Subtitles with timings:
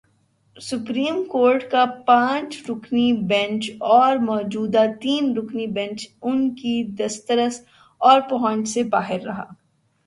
[0.57, 6.83] Supreme court کا پانچ رکنی بینچ اور موجودہ تین رکنی بینچ ان کی
[6.83, 7.61] دسترس
[8.01, 9.43] اور پہنچ سے باہر رہا۔